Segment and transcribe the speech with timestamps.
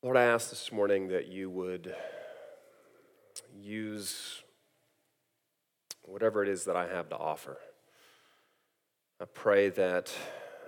[0.00, 1.92] Lord, I ask this morning that you would
[3.60, 4.44] use
[6.02, 7.58] whatever it is that I have to offer.
[9.20, 10.14] I pray that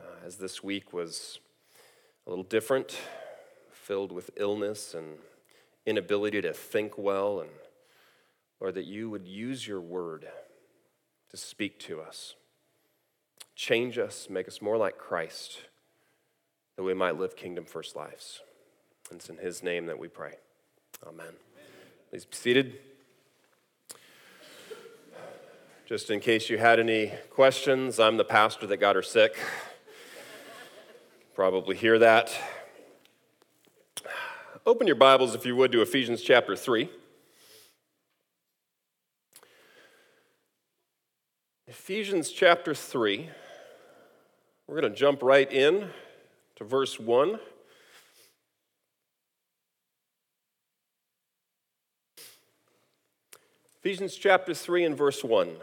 [0.01, 1.39] uh, as this week was
[2.27, 2.99] a little different,
[3.71, 5.19] filled with illness and
[5.87, 7.51] inability to think well, and
[8.61, 10.27] Lord, that you would use your word
[11.31, 12.35] to speak to us.
[13.55, 15.61] Change us, make us more like Christ,
[16.77, 18.41] that we might live kingdom first lives.
[19.11, 20.35] And it's in his name that we pray.
[21.07, 21.33] Amen.
[22.11, 22.79] Please be seated.
[25.85, 29.37] Just in case you had any questions, I'm the pastor that got her sick.
[31.35, 32.33] Probably hear that.
[34.65, 36.89] Open your Bibles, if you would, to Ephesians chapter 3.
[41.67, 43.29] Ephesians chapter 3.
[44.69, 45.89] We're going to jump right in
[46.55, 47.41] to verse 1.
[53.83, 55.57] Ephesians chapter 3 and verse 1.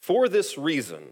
[0.00, 1.08] For this reason,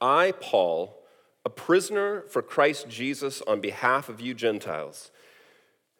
[0.00, 0.98] I, Paul,
[1.44, 5.12] a prisoner for Christ Jesus on behalf of you Gentiles.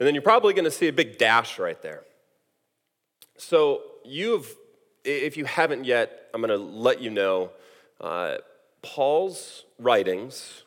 [0.01, 2.03] And then you're probably going to see a big dash right there.
[3.37, 4.53] So, you've,
[5.05, 7.51] if you haven't yet, I'm going to let you know
[8.01, 8.39] uh,
[8.83, 10.65] Paul's writings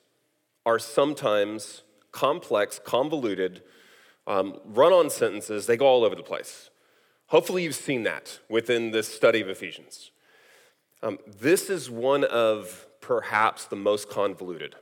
[0.66, 1.82] are sometimes
[2.14, 3.62] complex, convoluted,
[4.26, 6.70] um, run on sentences, they go all over the place.
[7.34, 10.12] Hopefully, you've seen that within this study of Ephesians.
[11.02, 14.76] Um, this is one of perhaps the most convoluted.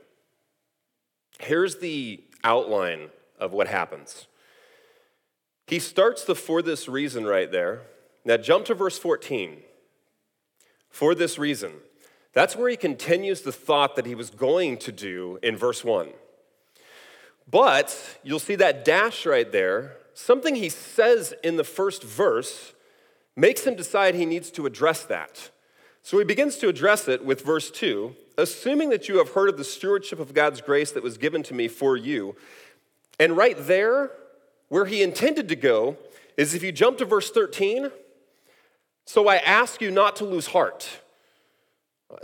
[1.40, 3.08] Here's the outline
[3.40, 4.26] of what happens.
[5.66, 7.84] He starts the for this reason right there.
[8.22, 9.62] Now, jump to verse 14.
[10.90, 11.72] For this reason.
[12.34, 16.10] That's where he continues the thought that he was going to do in verse 1.
[17.50, 22.74] But you'll see that dash right there something he says in the first verse
[23.36, 25.50] makes him decide he needs to address that.
[26.02, 29.56] So he begins to address it with verse 2 assuming that you have heard of
[29.56, 32.36] the stewardship of God's grace that was given to me for you.
[33.18, 34.10] And right there,
[34.68, 35.96] where he intended to go,
[36.36, 37.90] is if you jump to verse 13,
[39.04, 41.00] so I ask you not to lose heart.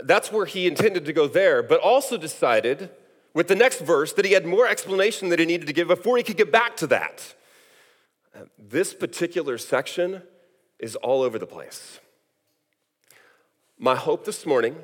[0.03, 2.89] That's where he intended to go there, but also decided
[3.33, 6.17] with the next verse that he had more explanation that he needed to give before
[6.17, 7.35] he could get back to that.
[8.57, 10.23] This particular section
[10.79, 11.99] is all over the place.
[13.77, 14.75] My hope this morning,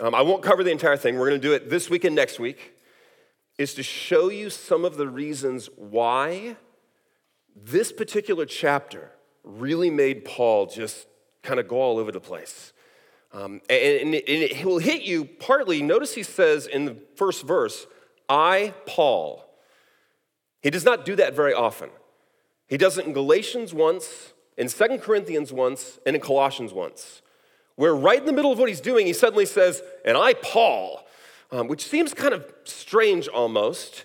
[0.00, 2.38] um, I won't cover the entire thing, we're to do it this week and next
[2.38, 2.74] week,
[3.58, 6.56] is to show you some of the reasons why
[7.54, 9.12] this particular chapter
[9.42, 11.06] really made Paul just
[11.42, 12.72] kind of go all over the place.
[13.32, 15.82] Um, and, and it will hit you partly.
[15.82, 17.86] Notice he says in the first verse,
[18.28, 19.44] I, Paul.
[20.62, 21.90] He does not do that very often.
[22.66, 27.22] He does it in Galatians once, in Second Corinthians once, and in Colossians once,
[27.76, 31.06] where right in the middle of what he's doing, he suddenly says, And I, Paul,
[31.50, 34.04] um, which seems kind of strange almost,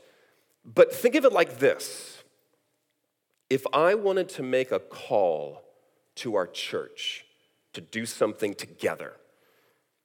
[0.64, 2.24] but think of it like this.
[3.50, 5.64] If I wanted to make a call
[6.16, 7.26] to our church
[7.74, 9.14] to do something together,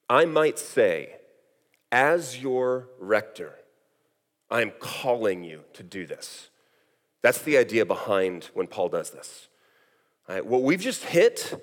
[0.08, 1.16] I might say,
[1.92, 3.54] as your rector,
[4.50, 6.50] I am calling you to do this.
[7.26, 9.48] That's the idea behind when Paul does this.
[10.28, 11.60] Right, what we've just hit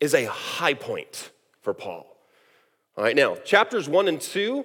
[0.00, 2.16] is a high point for Paul.
[2.96, 4.64] All right, now, chapters one and two,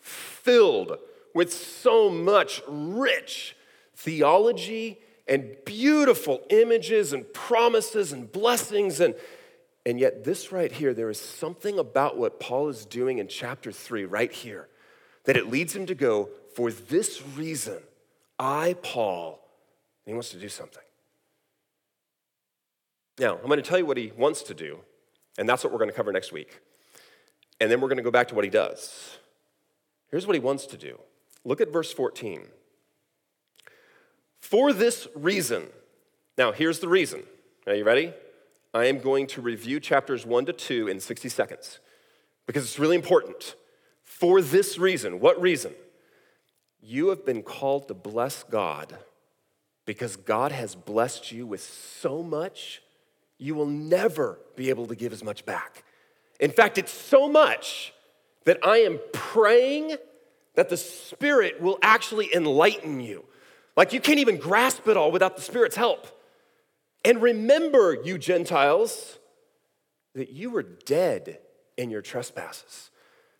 [0.00, 0.98] filled
[1.32, 3.54] with so much rich
[3.94, 8.98] theology and beautiful images and promises and blessings.
[8.98, 9.14] And,
[9.86, 13.70] and yet, this right here, there is something about what Paul is doing in chapter
[13.70, 14.66] three, right here,
[15.22, 17.78] that it leads him to go, For this reason,
[18.40, 19.44] I, Paul,
[20.08, 20.82] he wants to do something.
[23.18, 24.78] Now, I'm going to tell you what he wants to do,
[25.36, 26.60] and that's what we're going to cover next week.
[27.60, 29.18] And then we're going to go back to what he does.
[30.10, 30.98] Here's what he wants to do.
[31.44, 32.46] Look at verse 14.
[34.40, 35.66] For this reason,
[36.38, 37.24] now here's the reason.
[37.66, 38.14] Are you ready?
[38.72, 41.80] I am going to review chapters 1 to 2 in 60 seconds
[42.46, 43.56] because it's really important.
[44.04, 45.74] For this reason, what reason?
[46.80, 48.96] You have been called to bless God
[49.88, 52.82] because God has blessed you with so much,
[53.38, 55.82] you will never be able to give as much back.
[56.38, 57.94] In fact, it's so much
[58.44, 59.96] that I am praying
[60.56, 63.24] that the Spirit will actually enlighten you.
[63.78, 66.06] Like you can't even grasp it all without the Spirit's help.
[67.02, 69.18] And remember, you Gentiles,
[70.14, 71.38] that you were dead
[71.78, 72.90] in your trespasses.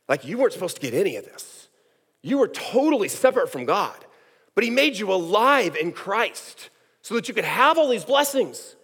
[0.09, 1.69] Like you weren't supposed to get any of this.
[2.23, 4.07] You were totally separate from God.
[4.59, 6.71] But He made you alive in Christ
[7.01, 8.75] so that you could have all these blessings.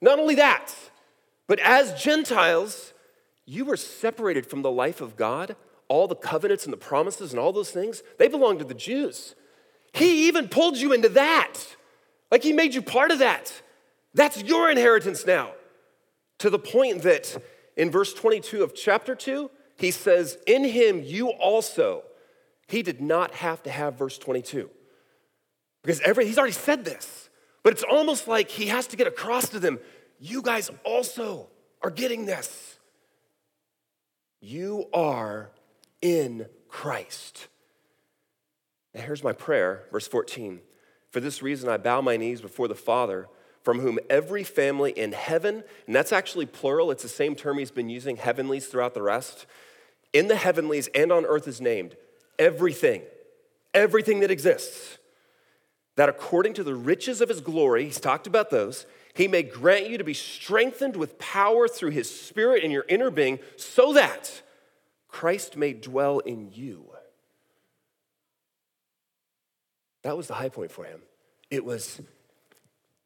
[0.00, 0.74] Not only that,
[1.46, 2.92] but as Gentiles,
[3.46, 5.54] you were separated from the life of God.
[5.86, 9.36] All the covenants and the promises and all those things, they belong to the Jews.
[9.92, 11.76] He even pulled you into that.
[12.32, 13.52] Like He made you part of that.
[14.12, 15.52] That's your inheritance now.
[16.38, 17.40] To the point that
[17.76, 22.02] in verse 22 of chapter 2, he says, In him you also.
[22.66, 24.70] He did not have to have verse 22
[25.82, 27.30] because every, he's already said this,
[27.62, 29.78] but it's almost like he has to get across to them
[30.20, 31.48] you guys also
[31.82, 32.78] are getting this.
[34.40, 35.50] You are
[36.02, 37.48] in Christ.
[38.94, 40.60] And here's my prayer, verse 14.
[41.10, 43.28] For this reason, I bow my knees before the Father,
[43.62, 47.70] from whom every family in heaven, and that's actually plural, it's the same term he's
[47.70, 49.46] been using, heavenlies throughout the rest,
[50.12, 51.96] in the heavenlies and on earth is named.
[52.38, 53.02] Everything,
[53.74, 54.98] everything that exists,
[56.00, 59.90] that according to the riches of his glory, he's talked about those, he may grant
[59.90, 64.40] you to be strengthened with power through his spirit in your inner being, so that
[65.08, 66.86] Christ may dwell in you.
[70.00, 71.02] That was the high point for him.
[71.50, 72.00] It was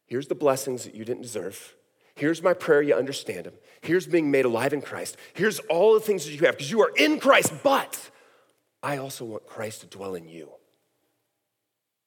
[0.07, 1.75] here's the blessings that you didn't deserve.
[2.15, 3.55] Here's my prayer, you understand them.
[3.81, 5.17] Here's being made alive in Christ.
[5.33, 8.09] Here's all the things that you have because you are in Christ, but
[8.85, 10.51] I also want Christ to dwell in you.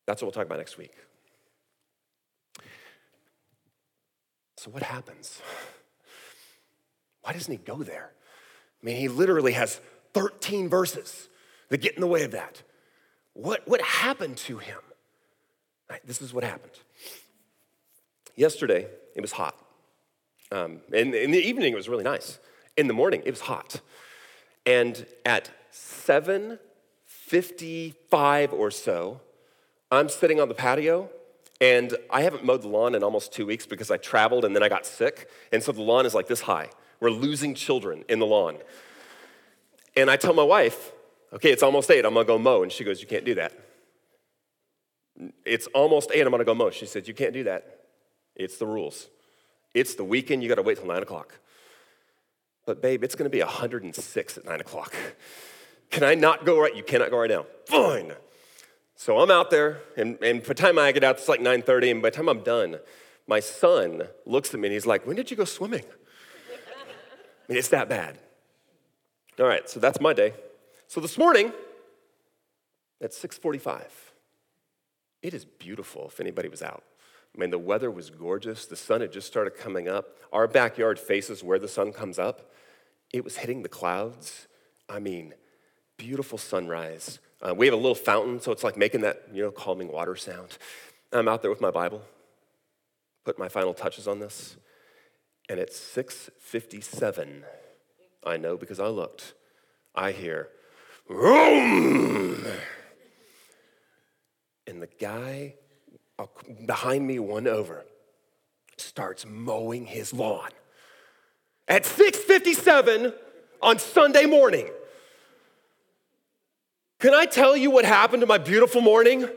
[0.08, 0.94] That's what we'll talk about next week.
[4.56, 5.42] So, what happens?
[7.22, 8.12] Why doesn't he go there?
[8.82, 9.82] I mean, he literally has
[10.14, 11.28] 13 verses
[11.70, 12.64] that get in the way of that.
[13.34, 14.80] What, what happened to him?
[15.90, 16.74] Right, this is what happened.
[18.36, 19.56] Yesterday, it was hot.
[20.52, 22.40] Um, and in the evening, it was really nice.
[22.78, 23.82] In the morning, it was hot.
[24.66, 29.20] And at 7.55 or so,
[29.92, 31.10] I'm sitting on the patio,
[31.60, 34.62] and I haven't mowed the lawn in almost two weeks because I traveled and then
[34.62, 35.30] I got sick.
[35.52, 36.70] And so the lawn is like this high.
[37.00, 38.58] We're losing children in the lawn.
[39.96, 40.92] And I tell my wife,
[41.34, 42.64] okay, it's almost eight, I'm gonna go mow.
[42.64, 43.54] And she goes, You can't do that.
[45.46, 46.70] It's almost eight, I'm gonna go mow.
[46.70, 47.80] She said, You can't do that.
[48.36, 49.08] It's the rules.
[49.74, 51.40] It's the weekend, you gotta wait till nine o'clock.
[52.68, 54.94] But babe, it's gonna be 106 at nine o'clock.
[55.90, 56.76] Can I not go right?
[56.76, 57.46] You cannot go right now.
[57.66, 58.14] Fine.
[59.00, 61.92] So I'm out there, and, and by the time I get out, it's like 9:30,
[61.92, 62.80] and by the time I'm done,
[63.28, 65.84] my son looks at me and he's like, When did you go swimming?
[65.84, 68.18] I mean, it's that bad.
[69.40, 70.34] All right, so that's my day.
[70.88, 71.54] So this morning,
[73.00, 73.84] at 6:45,
[75.22, 76.84] it is beautiful if anybody was out.
[77.36, 78.66] I mean, the weather was gorgeous.
[78.66, 80.18] The sun had just started coming up.
[80.34, 82.52] Our backyard faces where the sun comes up.
[83.14, 84.48] It was hitting the clouds.
[84.90, 85.36] I mean,
[85.98, 87.20] beautiful sunrise.
[87.42, 90.16] Uh, we have a little fountain, so it's like making that, you know, calming water
[90.16, 90.58] sound.
[91.12, 92.02] I'm out there with my Bible,
[93.26, 94.58] put my final touches on this,
[95.50, 97.44] and at 6:57,
[98.24, 99.34] I know because I looked,
[99.96, 100.50] I hear,
[101.08, 102.46] Vroom!
[104.68, 105.56] and the guy
[106.66, 107.86] behind me, one over,
[108.78, 110.50] starts mowing his lawn
[111.68, 113.14] at 6:57
[113.62, 114.70] on Sunday morning.
[117.00, 119.30] Can I tell you what happened to my beautiful morning?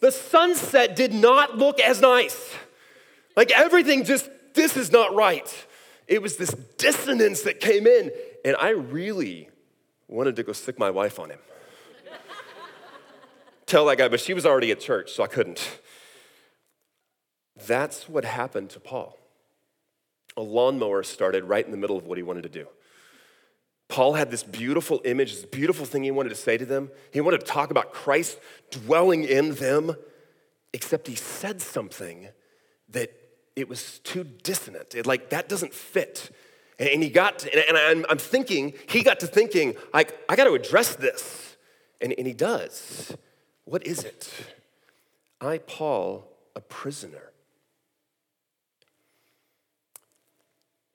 [0.00, 2.52] The sunset did not look as nice.
[3.36, 5.66] Like everything just, this is not right.
[6.06, 8.10] It was this dissonance that came in,
[8.44, 9.48] and I really
[10.08, 11.38] wanted to go stick my wife on him.
[13.66, 15.80] Tell that guy, but she was already at church, so I couldn't.
[17.66, 19.18] That's what happened to Paul.
[20.36, 22.66] A lawnmower started right in the middle of what he wanted to do.
[23.88, 26.90] Paul had this beautiful image, this beautiful thing he wanted to say to them.
[27.12, 28.38] He wanted to talk about Christ
[28.70, 29.94] dwelling in them,
[30.72, 32.28] except he said something
[32.88, 33.12] that
[33.54, 34.94] it was too dissonant.
[34.94, 36.30] It, like, that doesn't fit.
[36.78, 40.44] And he got, to, and I'm, I'm thinking, he got to thinking, like, I got
[40.44, 41.56] to address this.
[42.00, 43.16] And, and he does.
[43.64, 44.32] What is it?
[45.40, 47.30] I, Paul, a prisoner.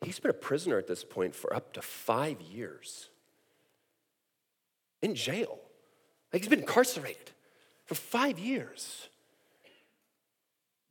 [0.01, 3.09] He's been a prisoner at this point for up to five years
[5.01, 5.59] in jail.
[6.31, 7.31] Like he's been incarcerated
[7.85, 9.09] for five years.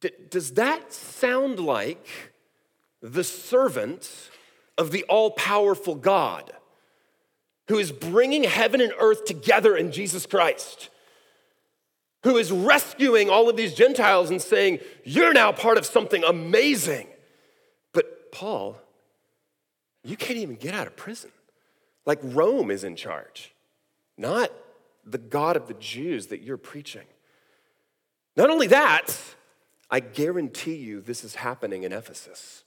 [0.00, 2.06] D- does that sound like
[3.00, 4.30] the servant
[4.76, 6.52] of the all powerful God
[7.68, 10.90] who is bringing heaven and earth together in Jesus Christ?
[12.24, 17.06] Who is rescuing all of these Gentiles and saying, You're now part of something amazing.
[17.92, 18.76] But Paul,
[20.08, 21.30] you can't even get out of prison.
[22.06, 23.54] Like Rome is in charge,
[24.16, 24.50] not
[25.04, 27.04] the God of the Jews that you're preaching.
[28.34, 29.20] Not only that,
[29.90, 32.64] I guarantee you this is happening in Ephesus.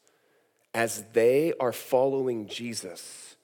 [0.74, 3.36] As they are following Jesus,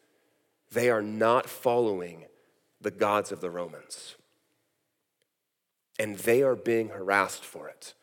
[0.72, 2.26] they are not following
[2.80, 4.16] the gods of the Romans.
[5.98, 7.96] And they are being harassed for it.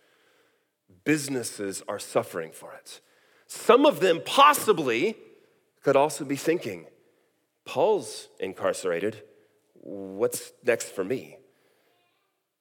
[1.04, 3.00] Businesses are suffering for it.
[3.46, 5.16] Some of them possibly
[5.84, 6.86] could also be thinking,
[7.64, 9.22] Paul's incarcerated.
[9.74, 11.36] What's next for me?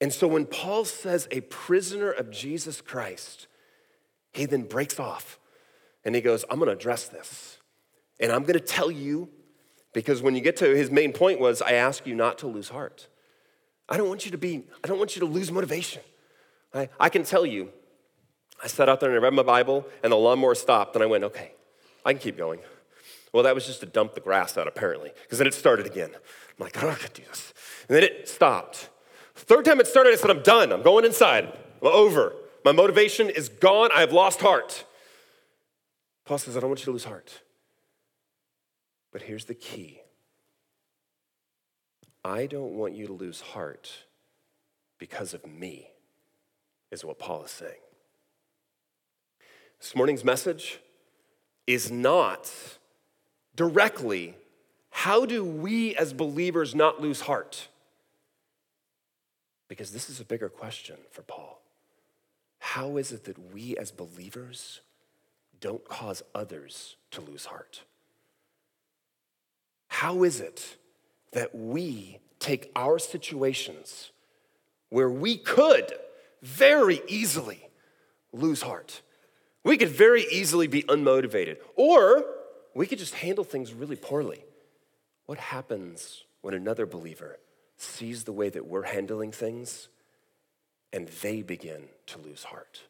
[0.00, 3.46] And so when Paul says a prisoner of Jesus Christ,
[4.32, 5.38] he then breaks off
[6.04, 7.58] and he goes, I'm to address this.
[8.20, 9.30] And I'm to tell you,
[9.94, 12.68] because when you get to his main point was, I ask you not to lose
[12.68, 13.08] heart.
[13.88, 16.02] I don't want you to be, I don't want you to lose motivation.
[16.74, 17.70] I, I can tell you,
[18.62, 21.06] I sat out there and I read my Bible and the lawnmower stopped and I
[21.06, 21.52] went, okay,
[22.04, 22.60] I can keep going.
[23.34, 26.10] Well, that was just to dump the grass out, apparently, because then it started again.
[26.14, 27.52] I'm like, oh, I can do this.
[27.88, 28.90] And then it stopped.
[29.34, 30.72] Third time it started, I said, I'm done.
[30.72, 31.52] I'm going inside.
[31.82, 32.32] I'm over.
[32.64, 33.90] My motivation is gone.
[33.92, 34.84] I have lost heart.
[36.24, 37.42] Paul says, I don't want you to lose heart.
[39.10, 40.00] But here's the key
[42.24, 44.04] I don't want you to lose heart
[44.96, 45.88] because of me,
[46.92, 47.80] is what Paul is saying.
[49.80, 50.78] This morning's message
[51.66, 52.78] is not
[53.56, 54.34] directly
[54.90, 57.66] how do we as believers not lose heart?
[59.68, 61.60] Because this is a bigger question for Paul.
[62.60, 64.80] How is it that we as believers
[65.60, 67.82] don't cause others to lose heart?
[69.88, 70.76] How is it
[71.32, 74.12] that we take our situations
[74.90, 75.92] where we could
[76.40, 77.68] very easily
[78.32, 79.02] lose heart?
[79.64, 82.24] We could very easily be unmotivated, or
[82.74, 84.44] we could just handle things really poorly.
[85.26, 87.38] What happens when another believer
[87.76, 89.88] sees the way that we're handling things
[90.92, 92.82] and they begin to lose heart?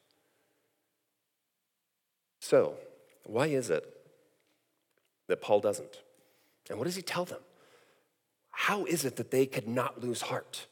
[2.41, 2.75] So,
[3.25, 3.85] why is it
[5.29, 6.03] that Paul doesn't?
[6.69, 7.41] And what does he tell them?
[8.51, 10.67] How is it that they could not lose heart?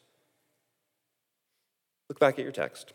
[2.08, 2.92] Look back at your text.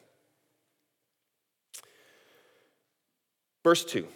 [3.64, 4.08] Verse 2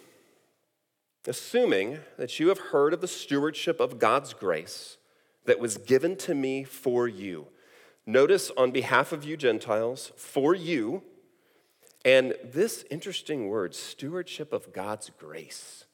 [1.26, 4.96] Assuming that you have heard of the stewardship of God's grace
[5.44, 7.46] that was given to me for you.
[8.06, 11.02] Notice on behalf of you Gentiles, for you,
[12.04, 15.84] and this interesting word, stewardship of God's grace.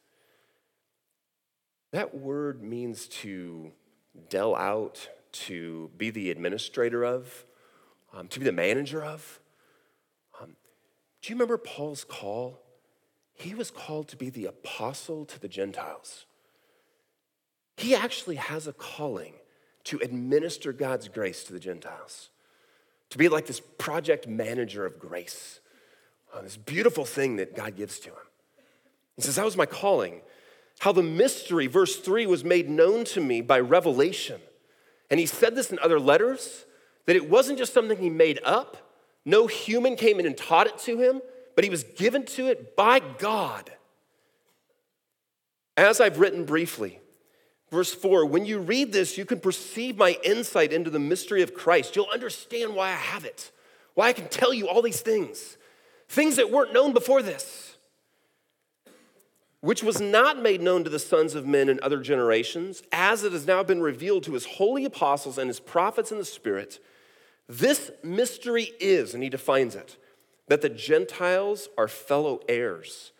[1.92, 3.72] That word means to
[4.30, 7.44] dell out, to be the administrator of,
[8.14, 9.40] um, to be the manager of.
[10.40, 10.56] Um,
[11.20, 12.62] do you remember Paul's call?
[13.38, 16.26] He was called to be the apostle to the Gentiles.
[17.76, 19.34] He actually has a calling
[19.84, 22.30] to administer God's grace to the Gentiles,
[23.10, 25.60] to be like this project manager of grace,
[26.34, 28.26] uh, this beautiful thing that God gives to him.
[29.14, 30.20] He says, That was my calling.
[30.80, 34.40] How the mystery, verse 3, was made known to me by revelation.
[35.10, 36.66] And he said this in other letters
[37.06, 38.76] that it wasn't just something he made up.
[39.24, 41.20] No human came in and taught it to him,
[41.58, 43.68] but he was given to it by God.
[45.76, 47.00] As I've written briefly,
[47.72, 51.54] verse 4 when you read this, you can perceive my insight into the mystery of
[51.54, 51.96] Christ.
[51.96, 53.50] You'll understand why I have it,
[53.94, 55.56] why I can tell you all these things,
[56.08, 57.74] things that weren't known before this
[59.60, 63.32] which was not made known to the sons of men in other generations, as it
[63.32, 66.78] has now been revealed to his holy apostles and his prophets in the Spirit.
[67.48, 69.96] This mystery is, and he defines it,
[70.48, 73.12] that the Gentiles are fellow heirs.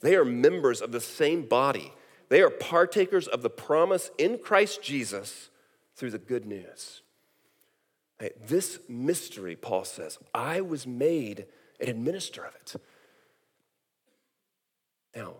[0.00, 1.92] They are members of the same body.
[2.28, 5.50] They are partakers of the promise in Christ Jesus
[5.96, 7.02] through the good news.
[8.46, 11.46] This mystery, Paul says, I was made
[11.80, 12.76] an administrator of it.
[15.16, 15.34] Now,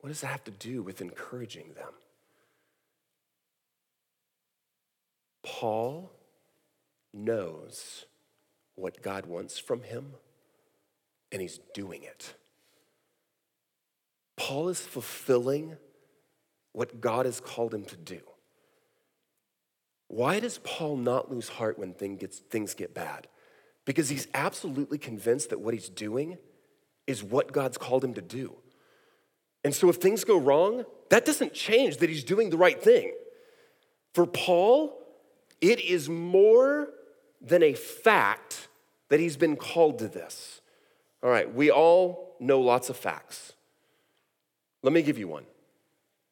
[0.00, 1.92] what does that have to do with encouraging them?
[5.42, 6.12] Paul
[7.12, 8.04] knows
[8.74, 10.12] what God wants from him,
[11.32, 12.34] and he's doing it.
[14.36, 15.76] Paul is fulfilling
[16.72, 18.20] what God has called him to do.
[20.08, 23.28] Why does Paul not lose heart when thing gets, things get bad?
[23.84, 26.38] Because he's absolutely convinced that what he's doing
[27.06, 28.54] is what God's called him to do.
[29.64, 33.12] And so if things go wrong, that doesn't change that he's doing the right thing.
[34.14, 34.96] For Paul,
[35.60, 36.90] it is more
[37.40, 38.68] than a fact
[39.08, 40.60] that he's been called to this.
[41.26, 43.54] All right, we all know lots of facts.
[44.84, 45.42] Let me give you one.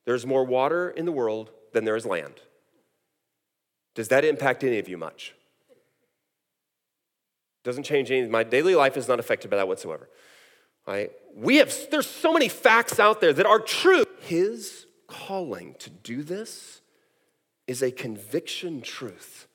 [0.05, 2.35] There's more water in the world than there is land.
[3.97, 5.35] Does that impact any of you much?
[7.65, 8.31] Doesn't change anything.
[8.31, 10.09] My daily life is not affected by that whatsoever.
[10.87, 11.11] Right?
[11.35, 14.05] We have, there's so many facts out there that are true.
[14.21, 16.83] His calling to do this
[17.67, 19.49] is a conviction truth.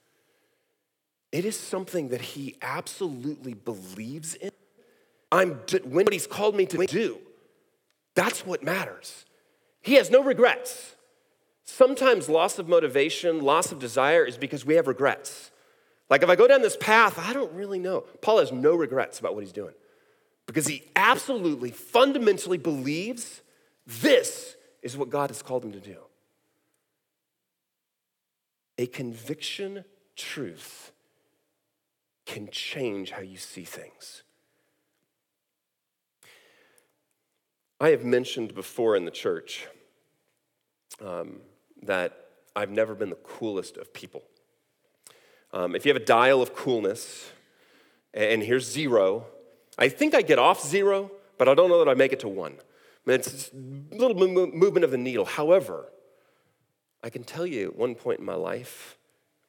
[1.31, 4.51] It is something that he absolutely believes in.
[5.31, 7.19] I'm when what he's called me to do.
[8.15, 9.25] That's what matters.
[9.81, 10.95] He has no regrets.
[11.63, 15.51] Sometimes loss of motivation, loss of desire is because we have regrets.
[16.09, 18.01] Like if I go down this path, I don't really know.
[18.21, 19.75] Paul has no regrets about what he's doing
[20.47, 23.41] because he absolutely, fundamentally believes
[23.85, 25.97] this is what God has called him to do.
[28.79, 30.91] A conviction truth
[32.25, 34.23] can change how you see things.
[37.81, 39.65] I have mentioned before in the church
[41.01, 41.39] um,
[41.83, 44.21] that I've never been the coolest of people.
[45.53, 47.31] Um, if you have a dial of coolness,
[48.13, 49.25] and here's zero,
[49.77, 52.27] I think I get off zero, but I don't know that I make it to
[52.27, 52.51] one.
[52.51, 55.23] I mean, it's a little movement of the needle.
[55.23, 55.87] However,
[57.01, 58.97] I can tell you at one point in my life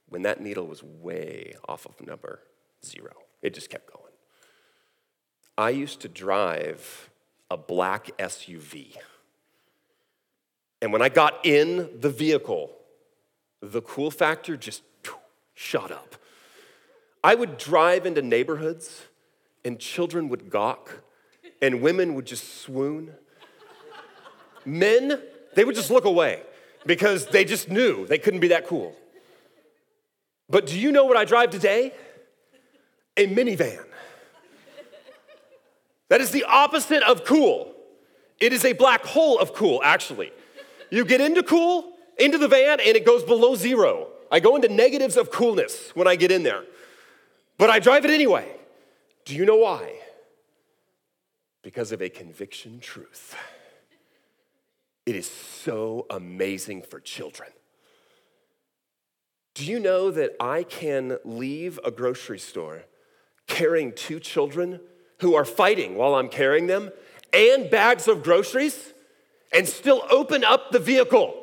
[0.08, 2.40] when that needle was way off of number
[2.84, 4.12] zero, it just kept going.
[5.58, 7.09] I used to drive
[7.50, 8.96] a black SUV.
[10.82, 12.70] And when I got in the vehicle,
[13.60, 14.82] the cool factor just
[15.54, 16.16] shot up.
[17.22, 19.02] I would drive into neighborhoods
[19.64, 21.02] and children would gawk
[21.60, 23.12] and women would just swoon.
[24.64, 25.20] Men,
[25.54, 26.42] they would just look away
[26.86, 28.96] because they just knew they couldn't be that cool.
[30.48, 31.92] But do you know what I drive today?
[33.16, 33.84] A minivan.
[36.10, 37.72] That is the opposite of cool.
[38.38, 40.32] It is a black hole of cool, actually.
[40.90, 44.08] You get into cool, into the van, and it goes below zero.
[44.30, 46.64] I go into negatives of coolness when I get in there.
[47.58, 48.50] But I drive it anyway.
[49.24, 49.94] Do you know why?
[51.62, 53.36] Because of a conviction truth.
[55.06, 57.50] It is so amazing for children.
[59.54, 62.84] Do you know that I can leave a grocery store
[63.46, 64.80] carrying two children
[65.20, 66.90] who are fighting while I'm carrying them
[67.32, 68.92] and bags of groceries
[69.52, 71.34] and still open up the vehicle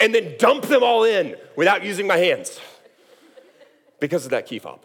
[0.00, 2.60] and then dump them all in without using my hands
[4.00, 4.82] because of that key fob.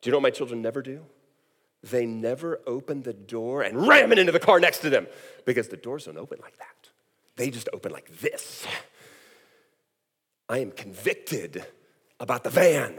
[0.00, 1.04] Do you know what my children never do?
[1.82, 5.06] They never open the door and ram it into the car next to them
[5.46, 6.90] because the doors don't open like that.
[7.36, 8.66] They just open like this.
[10.48, 11.64] I am convicted
[12.18, 12.98] about the van,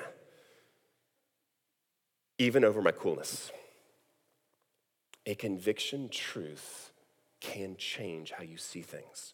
[2.39, 3.51] even over my coolness.
[5.25, 6.91] A conviction truth
[7.39, 9.33] can change how you see things.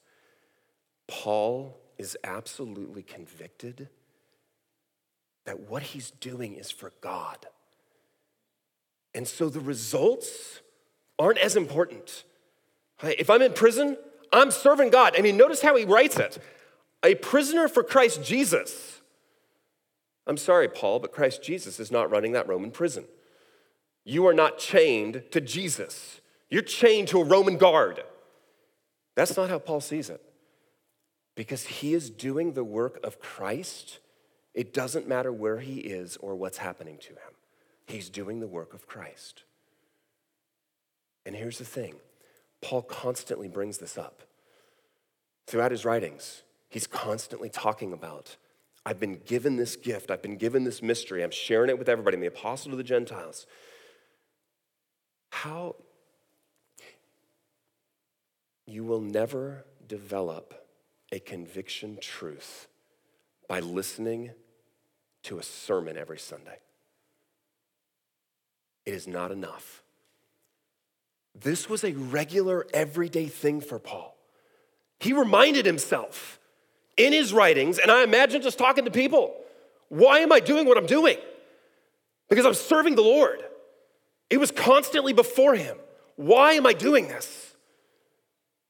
[1.08, 3.90] Paul is absolutely convicted
[5.46, 7.48] that what he's doing is for God.
[9.16, 10.62] And so the results
[11.18, 12.24] aren't as important.
[13.02, 13.98] If I'm in prison,
[14.34, 15.16] I'm serving God.
[15.18, 16.38] I mean, notice how he writes it
[17.04, 19.02] a prisoner for Christ Jesus.
[20.26, 23.06] I'm sorry, Paul, but Christ Jesus is not running that Roman prison.
[24.08, 28.02] You are not chained to Jesus, you're chained to a Roman guard.
[29.18, 30.22] That's not how Paul sees it.
[31.36, 34.00] Because he is doing the work of Christ,
[34.54, 37.36] it doesn't matter where he is or what's happening to him.
[37.86, 39.44] He's doing the work of Christ.
[41.26, 41.96] And here's the thing
[42.62, 44.24] Paul constantly brings this up.
[45.48, 48.38] Throughout his writings, he's constantly talking about
[48.86, 52.16] I've been given this gift, I've been given this mystery, I'm sharing it with everybody.
[52.16, 53.46] I'm the apostle to the Gentiles.
[55.30, 55.76] How
[58.66, 60.68] you will never develop
[61.12, 62.68] a conviction truth
[63.48, 64.32] by listening
[65.24, 66.60] to a sermon every Sunday.
[68.86, 69.84] It is not enough.
[71.34, 74.18] This was a regular, everyday thing for Paul.
[75.00, 76.40] He reminded himself
[76.98, 79.36] in his writings, and I imagine just talking to people,
[79.90, 81.18] why am I doing what I'm doing?
[82.30, 83.44] Because I'm serving the Lord.
[84.30, 85.78] It was constantly before him.
[86.16, 87.56] Why am I doing this?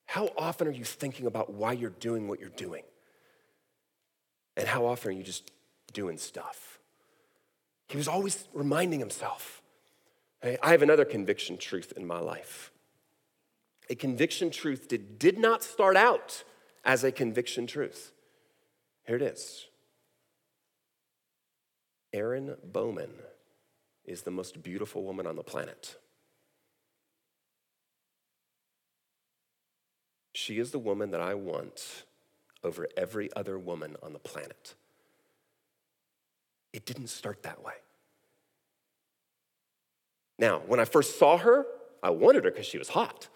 [0.05, 2.83] How often are you thinking about why you're doing what you're doing?
[4.55, 5.51] And how often are you just
[5.93, 6.79] doing stuff?
[7.87, 9.61] He was always reminding himself.
[10.41, 12.71] Hey, I have another conviction truth in my life.
[13.89, 16.43] A conviction truth that did not start out
[16.83, 18.11] as a conviction truth.
[19.05, 19.67] Here it is
[22.13, 23.11] Erin Bowman
[24.07, 25.97] is the most beautiful woman on the planet.
[30.33, 32.05] She is the woman that I want
[32.63, 34.75] over every other woman on the planet.
[36.73, 37.73] It didn't start that way.
[40.39, 41.65] Now, when I first saw her,
[42.01, 43.27] I wanted her because she was hot.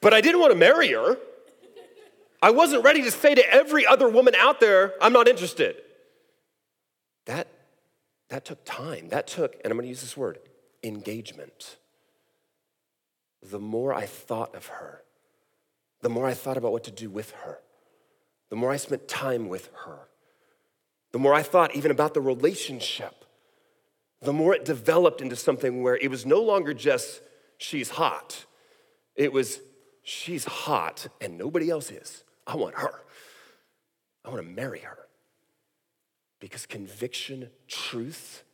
[0.00, 1.16] But I didn't want to marry her.
[2.42, 5.76] I wasn't ready to say to every other woman out there, I'm not interested.
[7.24, 7.48] That,
[8.28, 9.08] that took time.
[9.08, 10.38] That took, and I'm going to use this word,
[10.82, 11.76] engagement.
[13.42, 15.02] The more I thought of her,
[16.00, 17.58] the more I thought about what to do with her,
[18.50, 20.08] the more I spent time with her,
[21.12, 23.24] the more I thought even about the relationship,
[24.20, 27.20] the more it developed into something where it was no longer just,
[27.58, 28.46] she's hot.
[29.14, 29.60] It was,
[30.02, 32.24] she's hot and nobody else is.
[32.46, 33.02] I want her.
[34.24, 34.98] I want to marry her.
[36.44, 38.44] Because conviction, truth,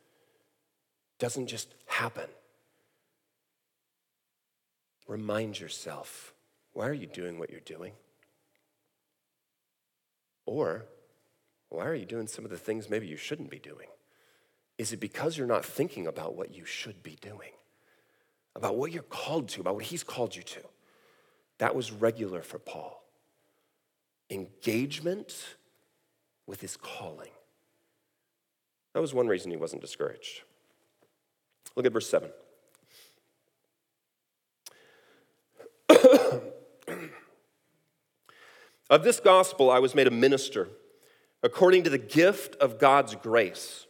[1.19, 2.29] doesn't just happen.
[5.09, 6.33] Remind yourself
[6.73, 7.95] why are you doing what you're doing?
[10.47, 10.85] Or
[11.69, 13.89] why are you doing some of the things maybe you shouldn't be doing?
[14.79, 17.55] Is it because you're not thinking about what you should be doing?
[18.55, 20.61] About what you're called to, about what he's called you to?
[21.59, 23.03] That was regular for Paul
[24.31, 25.35] engagement
[26.47, 27.33] with his calling.
[28.95, 30.43] That was one reason he wasn't discouraged.
[31.77, 32.31] Look at verse 7.
[38.91, 40.69] of this gospel I was made a minister
[41.43, 43.87] according to the gift of God's grace,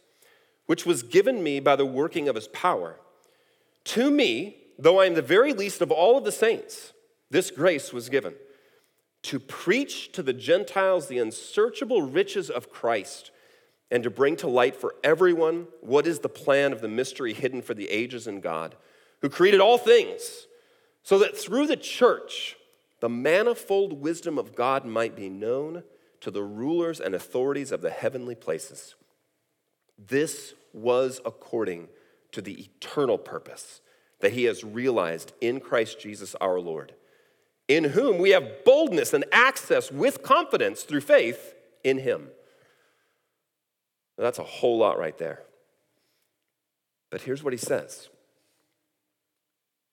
[0.67, 2.97] which was given me by the working of his power.
[3.85, 6.93] To me, though I am the very least of all of the saints,
[7.29, 8.35] this grace was given
[9.23, 13.31] to preach to the Gentiles the unsearchable riches of Christ
[13.91, 17.61] and to bring to light for everyone what is the plan of the mystery hidden
[17.61, 18.75] for the ages in God,
[19.21, 20.47] who created all things,
[21.03, 22.55] so that through the church
[23.01, 25.83] the manifold wisdom of God might be known
[26.21, 28.95] to the rulers and authorities of the heavenly places.
[29.97, 31.87] This was according
[32.31, 33.81] to the eternal purpose
[34.19, 36.93] that he has realized in Christ Jesus our Lord
[37.71, 42.27] in whom we have boldness and access with confidence through faith in him.
[44.21, 45.41] Now, that's a whole lot right there.
[47.09, 48.07] But here's what he says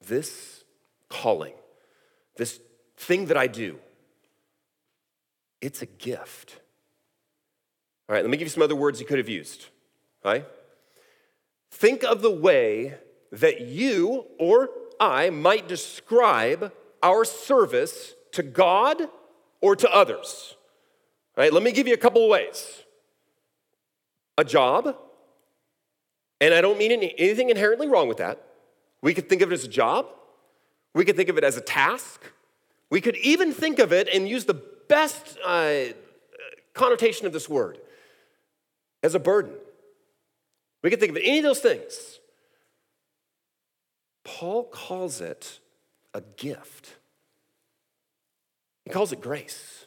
[0.06, 0.64] this
[1.08, 1.54] calling,
[2.36, 2.60] this
[2.98, 3.78] thing that I do,
[5.62, 6.60] it's a gift.
[8.06, 9.64] All right, let me give you some other words you could have used.
[10.22, 10.44] All right?
[11.70, 12.98] Think of the way
[13.32, 14.68] that you or
[15.00, 16.70] I might describe
[17.02, 19.08] our service to God
[19.62, 20.54] or to others.
[21.34, 21.50] Right?
[21.50, 22.84] Let me give you a couple ways.
[24.38, 24.96] A job,
[26.40, 28.40] and I don't mean anything inherently wrong with that.
[29.02, 30.06] We could think of it as a job.
[30.94, 32.22] We could think of it as a task.
[32.88, 35.92] We could even think of it and use the best uh,
[36.72, 37.78] connotation of this word
[39.02, 39.52] as a burden.
[40.82, 42.20] We could think of any of those things.
[44.24, 45.58] Paul calls it
[46.14, 46.96] a gift.
[48.84, 49.86] He calls it grace.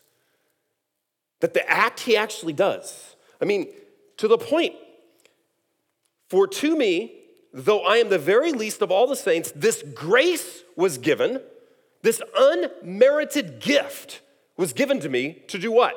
[1.40, 3.68] That the act he actually does, I mean,
[4.22, 4.76] to the point,
[6.30, 7.12] for to me,
[7.52, 11.42] though I am the very least of all the saints, this grace was given,
[12.04, 14.22] this unmerited gift
[14.58, 15.96] was given to me to do what?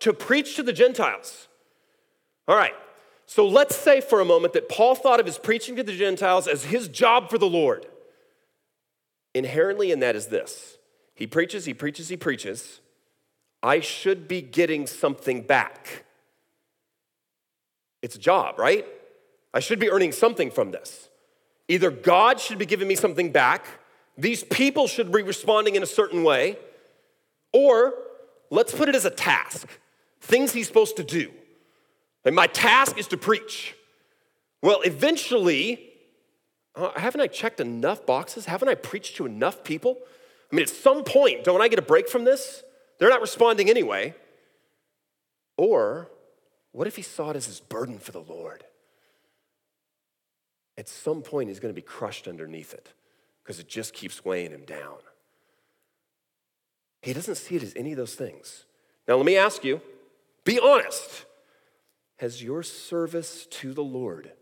[0.00, 1.48] To preach to the Gentiles.
[2.48, 2.72] All right,
[3.26, 6.48] so let's say for a moment that Paul thought of his preaching to the Gentiles
[6.48, 7.84] as his job for the Lord.
[9.34, 10.78] Inherently in that is this
[11.14, 12.80] He preaches, he preaches, he preaches.
[13.62, 16.05] I should be getting something back.
[18.02, 18.86] It's a job, right?
[19.54, 21.08] I should be earning something from this.
[21.68, 23.66] Either God should be giving me something back,
[24.16, 26.58] these people should be responding in a certain way,
[27.52, 27.94] or
[28.50, 29.68] let's put it as a task
[30.20, 31.30] things he's supposed to do.
[32.24, 33.74] And my task is to preach.
[34.60, 35.92] Well, eventually,
[36.74, 38.46] uh, haven't I checked enough boxes?
[38.46, 39.98] Haven't I preached to enough people?
[40.50, 42.62] I mean, at some point, don't I get a break from this?
[42.98, 44.14] They're not responding anyway.
[45.56, 46.10] Or
[46.76, 48.62] what if he saw it as his burden for the Lord?
[50.76, 52.92] At some point, he's going to be crushed underneath it
[53.42, 54.98] because it just keeps weighing him down.
[57.00, 58.66] He doesn't see it as any of those things.
[59.08, 59.80] Now, let me ask you
[60.44, 61.24] be honest.
[62.18, 64.32] Has your service to the Lord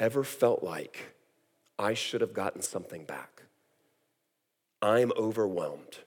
[0.00, 1.14] ever felt like
[1.78, 3.42] I should have gotten something back?
[4.80, 5.98] I'm overwhelmed.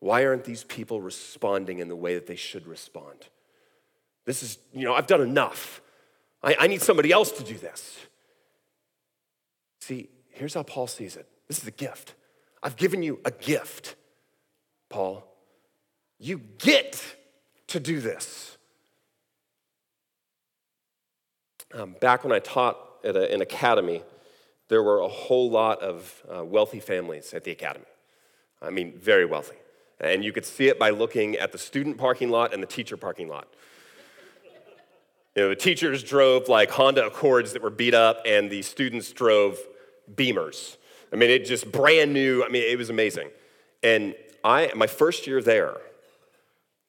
[0.00, 3.28] Why aren't these people responding in the way that they should respond?
[4.26, 5.80] This is, you know, I've done enough.
[6.42, 7.98] I, I need somebody else to do this.
[9.80, 12.14] See, here's how Paul sees it this is a gift.
[12.62, 13.94] I've given you a gift,
[14.90, 15.24] Paul.
[16.18, 17.02] You get
[17.68, 18.58] to do this.
[21.72, 24.02] Um, back when I taught at a, an academy.
[24.68, 27.86] There were a whole lot of uh, wealthy families at the academy.
[28.60, 29.56] I mean, very wealthy.
[30.00, 32.96] And you could see it by looking at the student parking lot and the teacher
[32.96, 33.48] parking lot.
[35.36, 39.12] You know, the teachers drove like Honda Accords that were beat up, and the students
[39.12, 39.58] drove
[40.12, 40.78] Beamers.
[41.12, 42.42] I mean, it just brand new.
[42.42, 43.28] I mean, it was amazing.
[43.82, 45.76] And I, my first year there,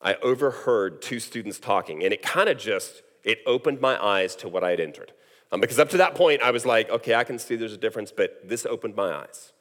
[0.00, 4.48] I overheard two students talking, and it kind of just it opened my eyes to
[4.48, 5.12] what I had entered.
[5.52, 7.78] Um, because up to that point, I was like, okay, I can see there's a
[7.78, 9.52] difference, but this opened my eyes.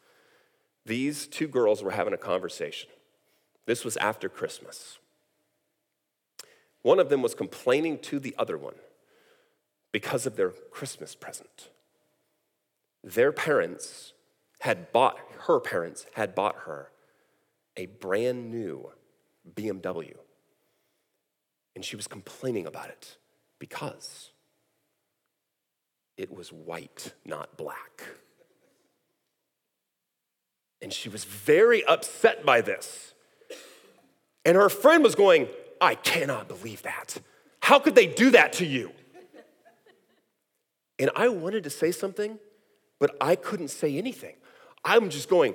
[0.85, 2.89] These two girls were having a conversation.
[3.65, 4.97] This was after Christmas.
[6.87, 8.75] One of them was complaining to the other one
[9.91, 11.67] because of their Christmas present.
[13.03, 14.13] Their parents
[14.61, 16.91] had bought, her parents had bought her
[17.75, 18.93] a brand new
[19.53, 20.13] BMW.
[21.75, 23.17] And she was complaining about it
[23.59, 24.31] because
[26.15, 28.01] it was white, not black.
[30.81, 33.13] And she was very upset by this.
[34.45, 37.17] And her friend was going, I cannot believe that.
[37.61, 38.91] How could they do that to you?
[40.99, 42.39] And I wanted to say something,
[42.99, 44.35] but I couldn't say anything.
[44.83, 45.53] I'm just going,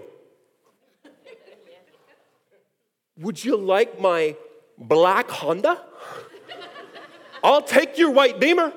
[3.19, 4.37] Would you like my
[4.79, 5.81] black Honda?
[7.45, 8.73] I'll take your white beamer.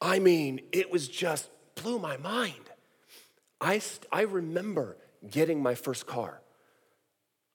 [0.00, 2.54] I mean, it was just blew my mind.
[3.60, 3.80] I,
[4.12, 4.96] I remember
[5.28, 6.40] getting my first car,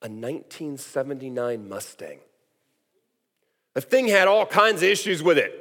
[0.03, 2.19] a 1979 Mustang.
[3.73, 5.59] The thing had all kinds of issues with it.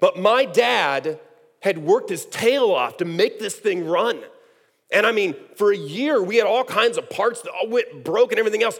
[0.00, 1.18] But my dad
[1.60, 4.20] had worked his tail off to make this thing run.
[4.92, 8.32] And I mean, for a year, we had all kinds of parts that went broke
[8.32, 8.78] and everything else.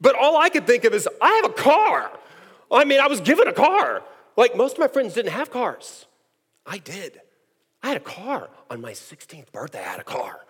[0.00, 2.10] But all I could think of is, I have a car.
[2.70, 4.02] I mean, I was given a car.
[4.36, 6.06] Like most of my friends didn't have cars.
[6.66, 7.20] I did.
[7.82, 8.50] I had a car.
[8.68, 10.40] On my 16th birthday, I had a car.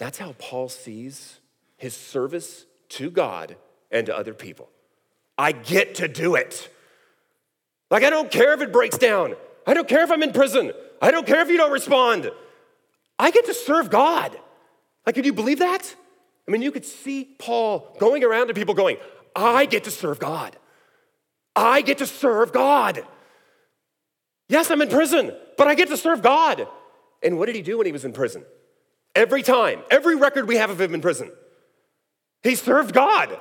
[0.00, 1.40] That's how Paul sees
[1.76, 3.56] his service to God
[3.90, 4.70] and to other people.
[5.36, 6.70] I get to do it.
[7.90, 9.34] Like, I don't care if it breaks down.
[9.66, 10.72] I don't care if I'm in prison.
[11.02, 12.30] I don't care if you don't respond.
[13.18, 14.34] I get to serve God.
[15.04, 15.94] Like, can you believe that?
[16.48, 18.96] I mean, you could see Paul going around to people going,
[19.36, 20.56] I get to serve God.
[21.54, 23.04] I get to serve God.
[24.48, 26.66] Yes, I'm in prison, but I get to serve God.
[27.22, 28.46] And what did he do when he was in prison?
[29.14, 31.32] Every time, every record we have of him in prison,
[32.42, 33.38] he served God.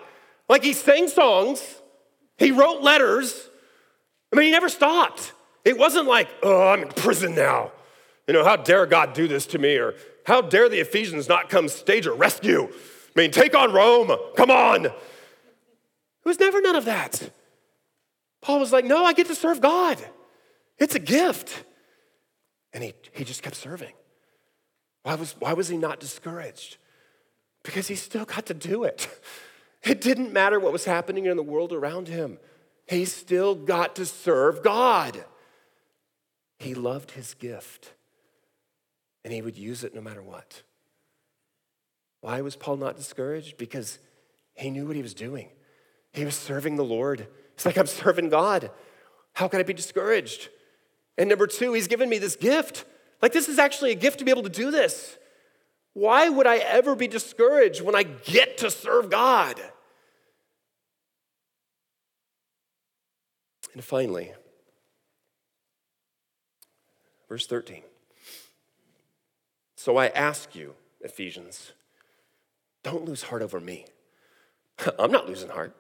[0.48, 1.62] Like he sang songs,
[2.38, 3.50] he wrote letters.
[4.34, 5.34] I mean, he never stopped.
[5.66, 7.72] It wasn't like, oh, I'm in prison now.
[8.28, 9.76] You know, how dare God do this to me?
[9.78, 12.64] Or how dare the Ephesians not come stage a rescue?
[12.72, 14.16] I mean, take on Rome.
[14.36, 14.86] Come on.
[14.86, 14.94] It
[16.26, 17.32] was never none of that.
[18.42, 19.98] Paul was like, no, I get to serve God.
[20.78, 21.64] It's a gift.
[22.72, 23.94] And he, he just kept serving.
[25.04, 26.78] Why was, why was he not discouraged?
[27.64, 29.08] Because he still got to do it.
[29.82, 32.38] It didn't matter what was happening in the world around him,
[32.86, 35.24] he still got to serve God.
[36.58, 37.94] He loved his gift,
[39.24, 40.64] and he would use it no matter what.
[42.20, 43.58] Why was Paul not discouraged?
[43.58, 44.00] Because
[44.54, 45.48] he knew what he was doing.
[46.12, 47.28] He was serving the Lord.
[47.54, 48.72] It's like, I'm serving God.
[49.34, 50.50] How can I be discouraged?
[51.18, 52.84] And number two, he's given me this gift.
[53.22, 55.18] Like, this is actually a gift to be able to do this.
[55.94, 59.60] Why would I ever be discouraged when I get to serve God?
[63.74, 64.32] And finally,
[67.28, 67.84] verse 13.
[69.76, 71.72] So I ask you, Ephesians,
[72.84, 73.86] don't lose heart over me.
[75.00, 75.76] I'm not losing heart.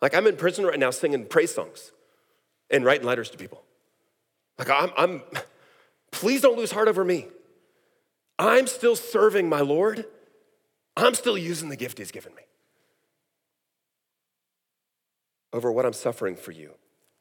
[0.00, 1.92] Like I'm in prison right now singing praise songs
[2.70, 3.62] and writing letters to people.
[4.58, 5.22] Like I'm, I'm
[6.16, 7.28] please don't lose heart over me.
[8.38, 10.06] I'm still serving my Lord.
[10.96, 12.42] I'm still using the gift He's given me
[15.52, 16.72] over what I'm suffering for you,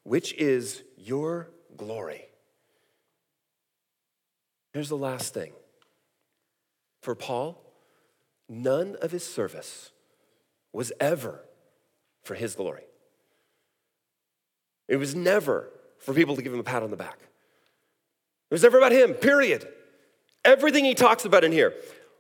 [0.04, 2.26] which is your glory.
[4.74, 5.54] Here's the last thing.
[7.02, 7.62] For Paul,
[8.50, 9.92] none of his service
[10.74, 11.46] was ever
[12.24, 12.84] for his glory.
[14.88, 17.20] It was never for people to give him a pat on the back.
[18.56, 19.68] It was never about him, period.
[20.46, 21.74] Everything he talks about in here,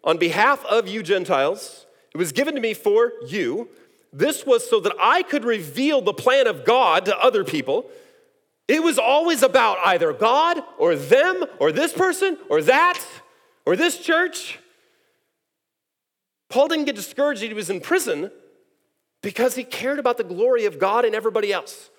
[0.03, 3.69] on behalf of you Gentiles, it was given to me for you.
[4.11, 7.89] This was so that I could reveal the plan of God to other people.
[8.67, 13.01] It was always about either God or them or this person or that
[13.65, 14.59] or this church.
[16.49, 18.29] Paul didn't get discouraged he was in prison
[19.23, 21.89] because he cared about the glory of God and everybody else.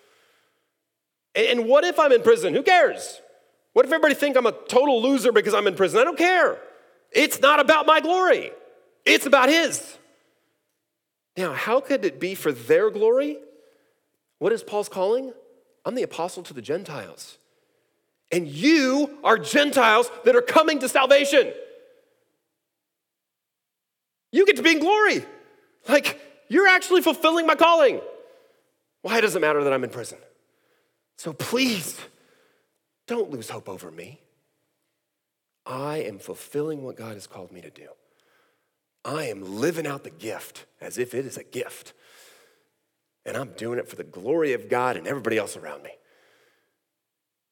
[1.34, 2.52] And what if I'm in prison?
[2.52, 3.22] Who cares?
[3.76, 6.00] What if everybody think I'm a total loser because I'm in prison?
[6.00, 6.56] I don't care.
[7.12, 8.50] It's not about my glory.
[9.04, 9.98] It's about his.
[11.36, 13.36] Now, how could it be for their glory?
[14.38, 15.30] What is Paul's calling?
[15.84, 17.36] I'm the apostle to the Gentiles.
[18.32, 21.52] And you are Gentiles that are coming to salvation.
[24.32, 25.22] You get to be in glory.
[25.86, 28.00] Like, you're actually fulfilling my calling.
[29.02, 30.16] Why does it matter that I'm in prison?
[31.18, 32.00] So please,
[33.06, 34.20] don't lose hope over me.
[35.64, 37.88] I am fulfilling what God has called me to do.
[39.04, 41.92] I am living out the gift as if it is a gift.
[43.24, 45.90] And I'm doing it for the glory of God and everybody else around me.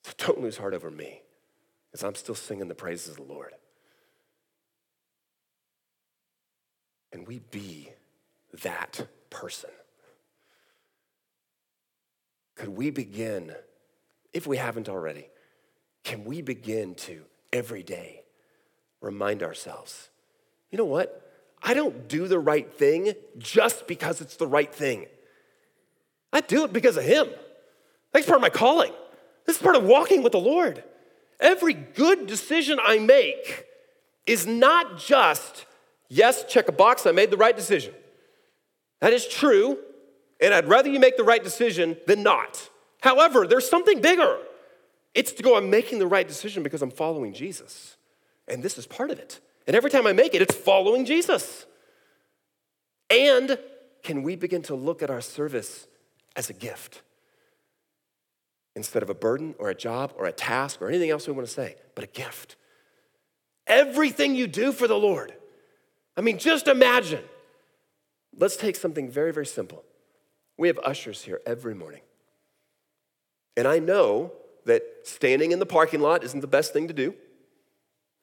[0.05, 1.23] So don't lose heart over me,
[1.91, 3.53] because I'm still singing the praises of the Lord.
[7.13, 7.91] And we be
[8.63, 9.71] that person.
[12.57, 13.55] Could we begin,
[14.33, 15.29] if we haven't already,
[16.05, 18.23] can we begin to every day
[19.01, 20.11] remind ourselves,
[20.71, 21.21] you know what?
[21.63, 25.07] I don't do the right thing just because it's the right thing.
[26.33, 27.29] I do it because of Him.
[28.13, 28.93] That's part of my calling.
[29.47, 30.85] This is part of walking with the Lord.
[31.41, 33.65] Every good decision I make
[34.27, 35.67] is not just,
[36.09, 37.95] yes, check a box, I made the right decision.
[39.01, 39.79] That is true,
[40.41, 42.69] and I'd rather you make the right decision than not.
[43.01, 44.39] However, there's something bigger.
[45.15, 47.97] It's to go, I'm making the right decision because I'm following Jesus.
[48.49, 49.41] And this is part of it.
[49.67, 51.67] And every time I make it, it's following Jesus.
[53.11, 53.59] And
[54.03, 55.87] can we begin to look at our service
[56.37, 57.03] as a gift?
[58.77, 61.47] instead of a burden or a job or a task or anything else we want
[61.47, 62.57] to say, but a gift.
[63.67, 65.33] Everything you do for the Lord.
[66.17, 67.25] I mean, just imagine.
[68.37, 69.85] Let's take something very, very simple.
[70.59, 72.03] We have ushers here every morning.
[73.57, 74.33] And I know
[74.67, 77.15] that standing in the parking lot isn't the best thing to do,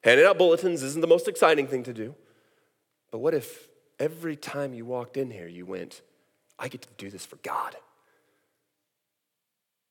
[0.04, 2.16] handing out bulletins isn't the most exciting thing to do.
[3.12, 3.68] But what if
[4.00, 6.02] every time you walked in here, you went,
[6.58, 7.76] I get to do this for God?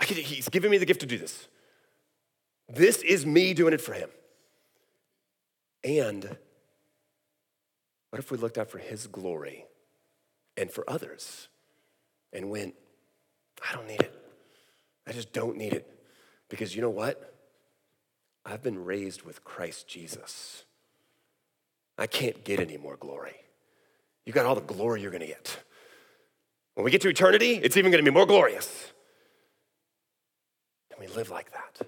[0.02, 1.46] he's given me the gift to do this.
[2.68, 4.08] This is me doing it for him.
[5.84, 6.36] And
[8.10, 9.66] what if we looked out for his glory
[10.56, 11.48] and for others
[12.32, 12.74] and went,
[13.68, 14.14] I don't need it.
[15.06, 15.99] I just don't need it.
[16.50, 17.34] Because you know what?
[18.44, 20.64] I've been raised with Christ Jesus.
[21.96, 23.36] I can't get any more glory.
[24.26, 25.62] You got all the glory you're gonna get.
[26.74, 28.92] When we get to eternity, it's even gonna be more glorious
[30.90, 31.86] And we live like that?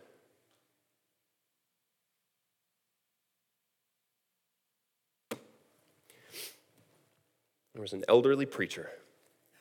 [7.74, 8.90] There was an elderly preacher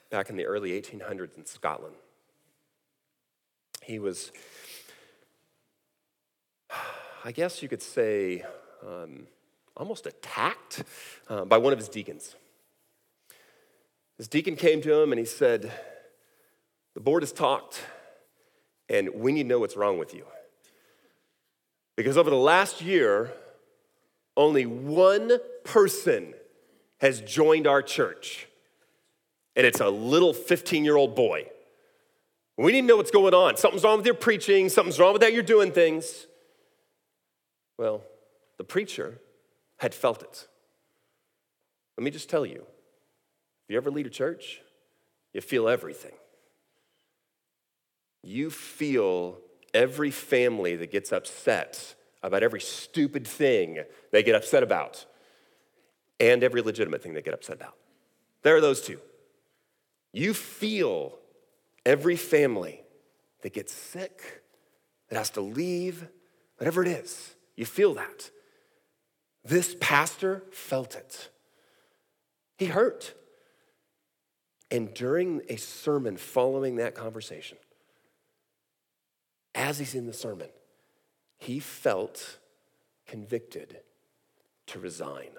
[0.10, 1.96] back in the early 1800s in Scotland.
[3.82, 4.32] He was,
[7.24, 8.44] I guess you could say,
[8.84, 9.28] um,
[9.78, 10.84] almost attacked
[11.30, 12.36] uh, by one of his deacons.
[14.18, 15.72] His deacon came to him and he said,
[16.96, 17.82] The board has talked
[18.90, 20.26] and we need to know what's wrong with you.
[21.96, 23.32] Because over the last year,
[24.36, 25.32] only one
[25.64, 26.34] person
[27.00, 28.48] has joined our church,
[29.56, 31.46] and it's a little 15 year old boy.
[32.58, 33.58] We need to know what's going on.
[33.58, 36.28] Something's wrong with your preaching, something's wrong with how you're doing things.
[37.82, 38.04] Well,
[38.60, 39.18] the preacher
[39.78, 40.48] had felt it.
[41.98, 44.62] Let me just tell you if you ever lead a church,
[45.34, 46.12] you feel everything.
[48.22, 49.40] You feel
[49.74, 53.80] every family that gets upset about every stupid thing
[54.12, 55.08] they get upset about
[56.20, 57.78] and every legitimate thing they get upset about.
[58.44, 59.00] There are those two.
[60.14, 61.18] You feel
[61.84, 62.84] every family
[63.42, 64.44] that gets sick,
[65.10, 66.08] that has to leave,
[66.58, 67.34] whatever it is.
[67.62, 68.32] You feel that.
[69.46, 71.30] This pastor felt it.
[72.58, 73.14] He hurt.
[74.72, 77.60] And during a sermon following that conversation,
[79.54, 80.48] as he's in the sermon,
[81.38, 82.40] he felt
[83.06, 83.78] convicted
[84.66, 85.30] to resign.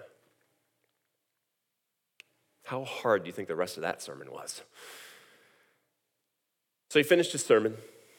[2.67, 4.63] How hard do you think the rest of that sermon was?
[6.89, 7.79] So he finished his sermon,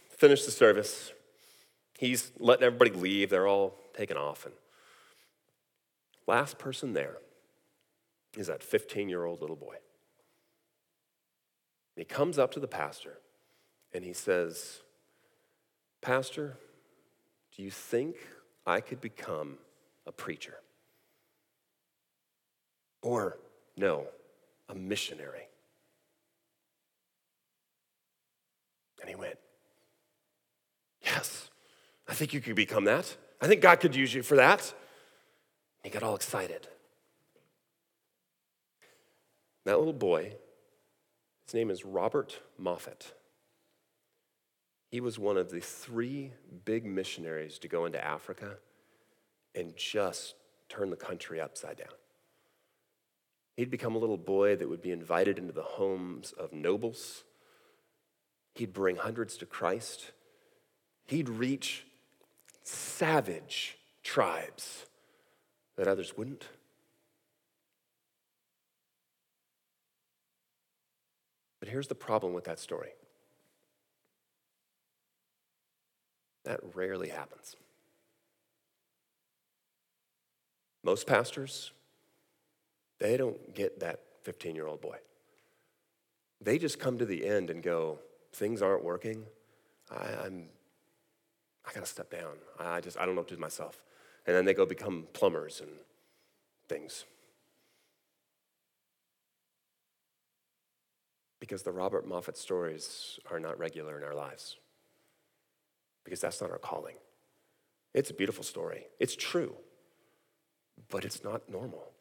[0.10, 1.14] finished the service.
[1.98, 3.30] He's letting everybody leave.
[3.30, 4.46] They're all taken off.
[4.46, 4.54] And
[6.28, 7.18] last person there
[8.38, 9.76] is that 15 year old little boy.
[11.96, 13.20] He comes up to the pastor
[13.94, 14.82] and he says,
[16.02, 16.58] Pastor,
[17.56, 18.16] do you think
[18.66, 19.58] I could become
[20.08, 20.56] a preacher?
[23.02, 23.38] Or,
[23.78, 24.08] no,
[24.70, 25.48] a missionary?
[29.00, 29.38] And he went,
[32.08, 33.16] I think you could become that.
[33.42, 34.74] I think God could use you for that.
[35.84, 36.68] He got all excited.
[39.66, 40.34] That little boy,
[41.46, 43.14] his name is Robert Moffat.
[44.92, 46.34] He was one of the three
[46.66, 48.58] big missionaries to go into Africa
[49.56, 50.36] and just
[50.70, 51.88] turn the country upside down.
[53.56, 57.24] He'd become a little boy that would be invited into the homes of nobles.
[58.56, 60.12] He'd bring hundreds to Christ.
[61.06, 61.86] He'd reach
[62.64, 64.86] savage tribes
[65.76, 66.48] that others wouldn't.
[71.60, 72.92] But here's the problem with that story
[76.44, 77.56] that rarely happens.
[80.84, 81.72] Most pastors,
[83.00, 84.98] they don't get that 15 year old boy.
[86.42, 88.00] They just come to the end and go,
[88.34, 89.26] things aren't working.
[89.90, 90.50] I, am
[91.66, 92.38] I gotta step down.
[92.60, 93.84] I just, I don't know what to do myself.
[94.26, 95.70] And then they go become plumbers and
[96.68, 97.06] things.
[101.40, 104.58] Because the Robert Moffat stories are not regular in our lives.
[106.04, 106.96] Because that's not our calling.
[107.94, 108.86] It's a beautiful story.
[109.00, 109.56] It's true
[110.90, 111.92] but it's not normal.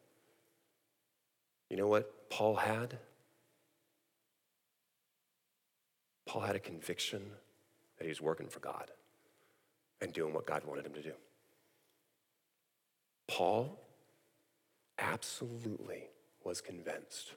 [1.69, 2.99] You know what Paul had?
[6.25, 7.21] Paul had a conviction
[7.97, 8.91] that he was working for God
[10.03, 11.13] and doing what God wanted him to do.
[13.27, 13.79] Paul
[14.99, 16.09] absolutely
[16.43, 17.33] was convinced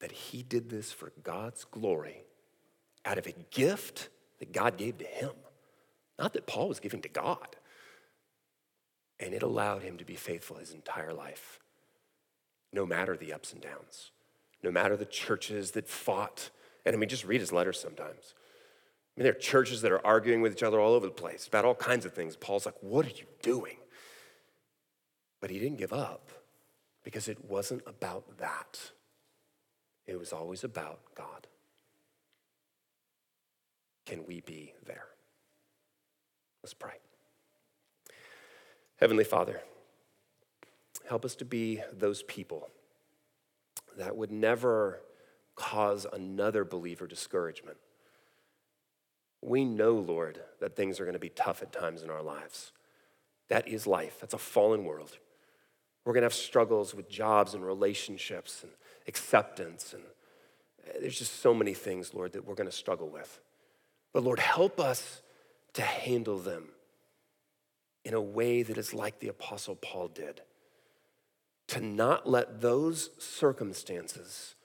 [0.00, 2.24] that he did this for God's glory
[3.04, 4.08] out of a gift
[4.40, 5.30] that God gave to him.
[6.18, 7.56] Not that Paul was giving to God.
[9.20, 11.60] And it allowed him to be faithful his entire life,
[12.72, 14.10] no matter the ups and downs,
[14.62, 16.50] no matter the churches that fought.
[16.84, 18.34] And I mean, just read his letters sometimes.
[19.16, 21.46] I mean, there are churches that are arguing with each other all over the place
[21.46, 22.36] about all kinds of things.
[22.36, 23.76] Paul's like, What are you doing?
[25.40, 26.30] But he didn't give up
[27.02, 28.90] because it wasn't about that,
[30.06, 31.46] it was always about God.
[34.04, 35.06] Can we be there?
[36.62, 36.94] Let's pray.
[38.96, 39.60] Heavenly Father,
[41.08, 42.68] help us to be those people
[43.96, 45.00] that would never
[45.54, 47.78] cause another believer discouragement.
[49.46, 52.72] We know, Lord, that things are going to be tough at times in our lives.
[53.48, 55.18] That is life, that's a fallen world.
[56.04, 58.72] We're going to have struggles with jobs and relationships and
[59.06, 59.92] acceptance.
[59.92, 60.02] And
[60.88, 63.40] eh, there's just so many things, Lord, that we're going to struggle with.
[64.12, 65.22] But Lord, help us
[65.74, 66.70] to handle them
[68.04, 70.40] in a way that is like the Apostle Paul did.
[71.68, 74.56] To not let those circumstances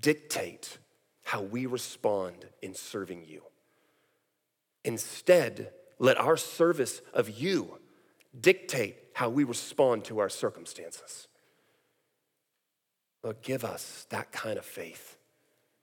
[0.00, 0.78] dictate
[1.24, 3.42] how we respond in serving you.
[4.84, 7.78] Instead, let our service of you
[8.38, 11.26] dictate how we respond to our circumstances.
[13.22, 15.16] Lord, give us that kind of faith,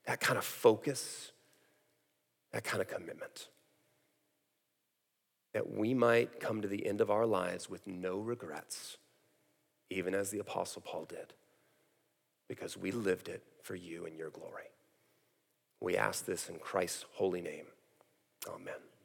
[0.06, 1.32] that kind of focus,
[2.52, 3.48] that kind of commitment
[5.56, 8.98] that we might come to the end of our lives with no regrets,
[9.88, 11.32] even as the Apostle Paul did,
[12.46, 14.68] because we lived it for you and your glory.
[15.80, 17.64] We ask this in Christ's holy name.
[18.44, 18.95] Amen.